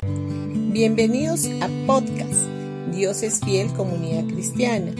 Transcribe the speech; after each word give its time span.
Bienvenidos 0.00 1.48
a 1.60 1.68
podcast 1.88 2.46
Dios 2.92 3.24
es 3.24 3.40
fiel 3.40 3.72
comunidad 3.72 4.32
cristiana. 4.32 4.92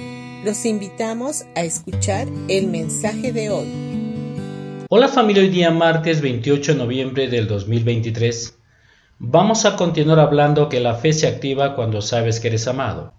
Los 0.44 0.66
invitamos 0.66 1.44
a 1.54 1.62
escuchar 1.62 2.26
el 2.48 2.66
mensaje 2.66 3.32
de 3.32 3.48
hoy. 3.50 4.86
Hola 4.88 5.06
familia, 5.06 5.44
hoy 5.44 5.50
día 5.50 5.70
martes 5.70 6.20
28 6.20 6.72
de 6.72 6.78
noviembre 6.78 7.28
del 7.28 7.46
2023. 7.46 8.58
Vamos 9.20 9.66
a 9.66 9.76
continuar 9.76 10.18
hablando 10.18 10.68
que 10.68 10.80
la 10.80 10.96
fe 10.96 11.12
se 11.12 11.28
activa 11.28 11.76
cuando 11.76 12.02
sabes 12.02 12.40
que 12.40 12.48
eres 12.48 12.66
amado. 12.66 13.14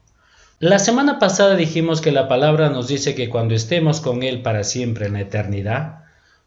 La 0.59 0.79
semana 0.79 1.17
pasada 1.17 1.55
dijimos 1.55 2.01
que 2.01 2.11
la 2.11 2.27
palabra 2.27 2.69
nos 2.69 2.89
dice 2.89 3.15
que 3.15 3.29
cuando 3.29 3.55
estemos 3.55 4.01
con 4.01 4.23
Él 4.23 4.41
para 4.41 4.65
siempre 4.65 5.05
en 5.05 5.13
la 5.13 5.21
eternidad, 5.21 5.99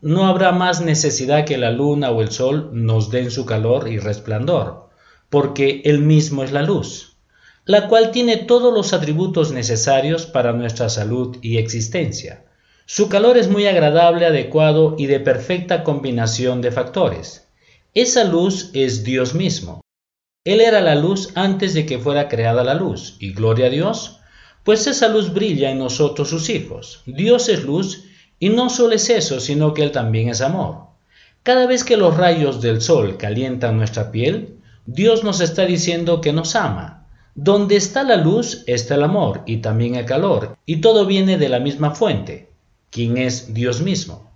no 0.02 0.26
habrá 0.26 0.52
más 0.52 0.82
necesidad 0.82 1.46
que 1.46 1.56
la 1.56 1.70
luna 1.70 2.10
o 2.10 2.20
el 2.20 2.30
sol 2.30 2.68
nos 2.74 3.10
den 3.10 3.30
su 3.30 3.46
calor 3.46 3.88
y 3.88 3.98
resplandor, 3.98 4.91
porque 5.32 5.82
Él 5.84 5.98
mismo 5.98 6.44
es 6.44 6.52
la 6.52 6.62
luz 6.62 7.12
la 7.64 7.86
cual 7.88 8.10
tiene 8.10 8.38
todos 8.38 8.74
los 8.74 8.92
atributos 8.92 9.52
necesarios 9.52 10.26
para 10.26 10.52
nuestra 10.52 10.88
salud 10.88 11.36
y 11.42 11.58
existencia. 11.58 12.44
Su 12.86 13.08
calor 13.08 13.38
es 13.38 13.48
muy 13.48 13.66
agradable, 13.66 14.26
adecuado 14.26 14.96
y 14.98 15.06
de 15.06 15.20
perfecta 15.20 15.84
combinación 15.84 16.60
de 16.60 16.72
factores. 16.72 17.46
Esa 17.94 18.24
luz 18.24 18.70
es 18.74 19.04
Dios 19.04 19.34
mismo. 19.34 19.80
Él 20.44 20.60
era 20.60 20.80
la 20.80 20.96
luz 20.96 21.30
antes 21.36 21.72
de 21.74 21.86
que 21.86 22.00
fuera 22.00 22.28
creada 22.28 22.64
la 22.64 22.74
luz, 22.74 23.16
y 23.20 23.32
gloria 23.32 23.66
a 23.66 23.70
Dios, 23.70 24.18
pues 24.64 24.88
esa 24.88 25.06
luz 25.06 25.32
brilla 25.32 25.70
en 25.70 25.78
nosotros 25.78 26.30
sus 26.30 26.48
hijos. 26.48 27.02
Dios 27.06 27.48
es 27.48 27.62
luz, 27.62 28.06
y 28.40 28.48
no 28.48 28.70
solo 28.70 28.94
es 28.94 29.08
eso, 29.08 29.38
sino 29.38 29.72
que 29.72 29.84
Él 29.84 29.92
también 29.92 30.28
es 30.28 30.40
amor. 30.40 30.88
Cada 31.44 31.66
vez 31.66 31.84
que 31.84 31.96
los 31.96 32.16
rayos 32.16 32.60
del 32.60 32.80
sol 32.80 33.16
calientan 33.18 33.76
nuestra 33.76 34.10
piel, 34.10 34.58
Dios 34.86 35.22
nos 35.22 35.40
está 35.40 35.64
diciendo 35.64 36.20
que 36.20 36.32
nos 36.32 36.56
ama, 36.56 37.06
donde 37.36 37.76
está 37.76 38.02
la 38.02 38.16
luz 38.16 38.64
está 38.66 38.96
el 38.96 39.04
amor 39.04 39.42
y 39.46 39.58
también 39.58 39.94
el 39.94 40.06
calor, 40.06 40.56
y 40.66 40.80
todo 40.80 41.06
viene 41.06 41.38
de 41.38 41.48
la 41.48 41.60
misma 41.60 41.92
fuente, 41.92 42.50
quien 42.90 43.16
es 43.16 43.54
Dios 43.54 43.80
mismo. 43.80 44.32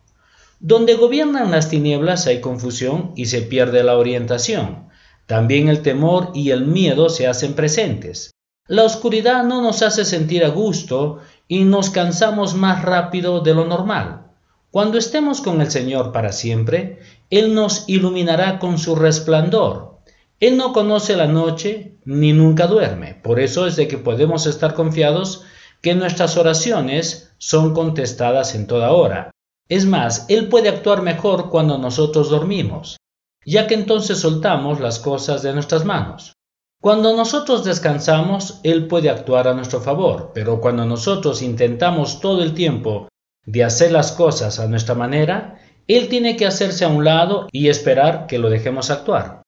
Donde 0.60 0.94
gobiernan 0.94 1.50
las 1.50 1.68
tinieblas 1.68 2.28
hay 2.28 2.40
confusión 2.40 3.10
y 3.16 3.26
se 3.26 3.42
pierde 3.42 3.82
la 3.82 3.98
orientación. 3.98 4.86
También 5.26 5.68
el 5.68 5.82
temor 5.82 6.30
y 6.32 6.50
el 6.50 6.64
miedo 6.64 7.08
se 7.08 7.26
hacen 7.26 7.54
presentes. 7.54 8.30
La 8.68 8.84
oscuridad 8.84 9.42
no 9.42 9.62
nos 9.62 9.82
hace 9.82 10.04
sentir 10.04 10.44
a 10.44 10.48
gusto 10.50 11.18
y 11.48 11.64
nos 11.64 11.90
cansamos 11.90 12.54
más 12.54 12.82
rápido 12.82 13.40
de 13.40 13.52
lo 13.52 13.64
normal. 13.64 14.28
Cuando 14.70 14.96
estemos 14.96 15.40
con 15.40 15.60
el 15.60 15.72
Señor 15.72 16.12
para 16.12 16.30
siempre, 16.30 17.00
Él 17.30 17.52
nos 17.52 17.84
iluminará 17.88 18.60
con 18.60 18.78
su 18.78 18.94
resplandor 18.94 19.95
él 20.38 20.58
no 20.58 20.74
conoce 20.74 21.16
la 21.16 21.26
noche 21.26 21.96
ni 22.04 22.34
nunca 22.34 22.66
duerme. 22.66 23.14
Por 23.14 23.40
eso 23.40 23.66
es 23.66 23.74
de 23.76 23.88
que 23.88 23.96
podemos 23.96 24.46
estar 24.46 24.74
confiados 24.74 25.44
que 25.80 25.94
nuestras 25.94 26.36
oraciones 26.36 27.34
son 27.38 27.72
contestadas 27.72 28.54
en 28.54 28.66
toda 28.66 28.92
hora. 28.92 29.30
Es 29.68 29.86
más, 29.86 30.26
Él 30.28 30.48
puede 30.48 30.68
actuar 30.68 31.00
mejor 31.00 31.48
cuando 31.48 31.78
nosotros 31.78 32.28
dormimos, 32.28 32.98
ya 33.46 33.66
que 33.66 33.74
entonces 33.74 34.18
soltamos 34.18 34.78
las 34.78 34.98
cosas 34.98 35.42
de 35.42 35.54
nuestras 35.54 35.86
manos. 35.86 36.34
Cuando 36.82 37.16
nosotros 37.16 37.64
descansamos, 37.64 38.60
Él 38.62 38.88
puede 38.88 39.08
actuar 39.08 39.48
a 39.48 39.54
nuestro 39.54 39.80
favor, 39.80 40.32
pero 40.34 40.60
cuando 40.60 40.84
nosotros 40.84 41.40
intentamos 41.40 42.20
todo 42.20 42.42
el 42.42 42.52
tiempo 42.52 43.08
de 43.46 43.64
hacer 43.64 43.90
las 43.90 44.12
cosas 44.12 44.60
a 44.60 44.68
nuestra 44.68 44.94
manera, 44.94 45.58
Él 45.88 46.08
tiene 46.08 46.36
que 46.36 46.46
hacerse 46.46 46.84
a 46.84 46.88
un 46.88 47.04
lado 47.04 47.46
y 47.50 47.68
esperar 47.68 48.26
que 48.26 48.38
lo 48.38 48.50
dejemos 48.50 48.90
actuar. 48.90 49.45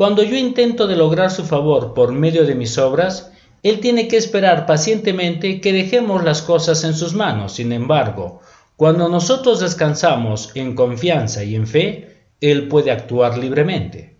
Cuando 0.00 0.22
yo 0.22 0.34
intento 0.34 0.86
de 0.86 0.96
lograr 0.96 1.30
su 1.30 1.44
favor 1.44 1.92
por 1.92 2.10
medio 2.10 2.46
de 2.46 2.54
mis 2.54 2.78
obras, 2.78 3.32
Él 3.62 3.80
tiene 3.80 4.08
que 4.08 4.16
esperar 4.16 4.64
pacientemente 4.64 5.60
que 5.60 5.74
dejemos 5.74 6.24
las 6.24 6.40
cosas 6.40 6.84
en 6.84 6.94
sus 6.94 7.12
manos. 7.12 7.52
Sin 7.56 7.70
embargo, 7.70 8.40
cuando 8.76 9.10
nosotros 9.10 9.60
descansamos 9.60 10.52
en 10.54 10.74
confianza 10.74 11.44
y 11.44 11.54
en 11.54 11.66
fe, 11.66 12.24
Él 12.40 12.66
puede 12.68 12.90
actuar 12.90 13.36
libremente. 13.36 14.16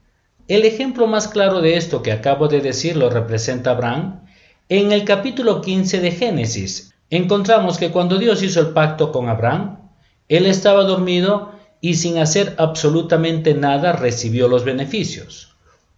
El 0.48 0.66
ejemplo 0.66 1.06
más 1.06 1.28
claro 1.28 1.62
de 1.62 1.78
esto 1.78 2.02
que 2.02 2.12
acabo 2.12 2.46
de 2.46 2.60
decir 2.60 2.98
lo 2.98 3.08
representa 3.08 3.70
Abraham. 3.70 4.26
En 4.68 4.92
el 4.92 5.06
capítulo 5.06 5.62
15 5.62 6.00
de 6.00 6.10
Génesis 6.10 6.92
encontramos 7.08 7.78
que 7.78 7.90
cuando 7.90 8.18
Dios 8.18 8.42
hizo 8.42 8.60
el 8.60 8.74
pacto 8.74 9.10
con 9.12 9.30
Abraham, 9.30 9.78
él 10.28 10.44
estaba 10.44 10.84
dormido 10.84 11.52
y 11.80 11.94
sin 11.94 12.18
hacer 12.18 12.54
absolutamente 12.58 13.54
nada 13.54 13.92
recibió 13.92 14.46
los 14.46 14.66
beneficios. 14.66 15.49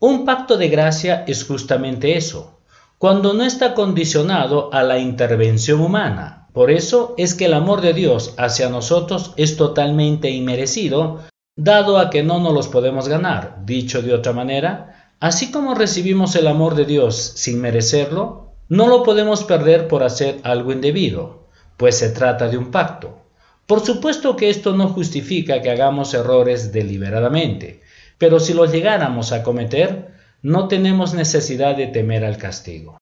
Un 0.04 0.24
pacto 0.24 0.56
de 0.56 0.66
gracia 0.66 1.22
es 1.28 1.44
justamente 1.44 2.16
eso, 2.16 2.58
cuando 2.98 3.34
no 3.34 3.44
está 3.44 3.72
condicionado 3.72 4.74
a 4.74 4.82
la 4.82 4.98
intervención 4.98 5.80
humana. 5.80 6.48
Por 6.52 6.72
eso 6.72 7.14
es 7.18 7.34
que 7.34 7.44
el 7.44 7.54
amor 7.54 7.82
de 7.82 7.92
Dios 7.92 8.34
hacia 8.36 8.68
nosotros 8.68 9.32
es 9.36 9.56
totalmente 9.56 10.28
inmerecido, 10.28 11.20
dado 11.54 11.98
a 11.98 12.10
que 12.10 12.24
no 12.24 12.40
nos 12.40 12.52
los 12.52 12.66
podemos 12.66 13.06
ganar. 13.06 13.58
Dicho 13.64 14.02
de 14.02 14.12
otra 14.12 14.32
manera, 14.32 15.14
así 15.20 15.52
como 15.52 15.72
recibimos 15.72 16.34
el 16.34 16.48
amor 16.48 16.74
de 16.74 16.84
Dios 16.84 17.34
sin 17.36 17.60
merecerlo, 17.60 18.54
no 18.68 18.88
lo 18.88 19.04
podemos 19.04 19.44
perder 19.44 19.86
por 19.86 20.02
hacer 20.02 20.40
algo 20.42 20.72
indebido, 20.72 21.46
pues 21.76 21.96
se 21.98 22.10
trata 22.10 22.48
de 22.48 22.58
un 22.58 22.72
pacto. 22.72 23.20
Por 23.68 23.86
supuesto 23.86 24.34
que 24.34 24.50
esto 24.50 24.72
no 24.72 24.88
justifica 24.88 25.62
que 25.62 25.70
hagamos 25.70 26.12
errores 26.12 26.72
deliberadamente, 26.72 27.81
pero 28.22 28.38
si 28.38 28.54
lo 28.54 28.66
llegáramos 28.66 29.32
a 29.32 29.42
cometer, 29.42 30.14
no 30.42 30.68
tenemos 30.68 31.12
necesidad 31.12 31.76
de 31.76 31.88
temer 31.88 32.24
al 32.24 32.36
castigo. 32.36 32.98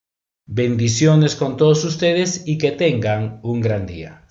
Bendiciones 0.46 1.36
con 1.36 1.58
todos 1.58 1.84
ustedes 1.84 2.44
y 2.46 2.56
que 2.56 2.72
tengan 2.72 3.38
un 3.42 3.60
gran 3.60 3.84
día. 3.84 4.24